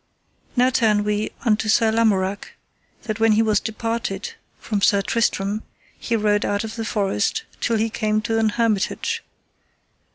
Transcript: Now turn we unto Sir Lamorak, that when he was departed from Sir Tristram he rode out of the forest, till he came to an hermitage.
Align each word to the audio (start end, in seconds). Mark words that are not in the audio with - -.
Now 0.55 0.71
turn 0.71 1.03
we 1.03 1.29
unto 1.45 1.69
Sir 1.69 1.91
Lamorak, 1.91 2.53
that 3.03 3.19
when 3.19 3.33
he 3.33 3.43
was 3.43 3.59
departed 3.59 4.33
from 4.57 4.81
Sir 4.81 5.03
Tristram 5.03 5.61
he 5.95 6.15
rode 6.15 6.43
out 6.43 6.63
of 6.63 6.75
the 6.75 6.85
forest, 6.85 7.43
till 7.59 7.77
he 7.77 7.91
came 7.91 8.19
to 8.23 8.39
an 8.39 8.49
hermitage. 8.49 9.23